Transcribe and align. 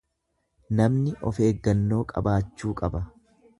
Namni 0.79 1.13
of 1.31 1.43
eeggannoo 1.49 2.01
qabaachuu 2.15 2.75
qaba. 2.83 3.07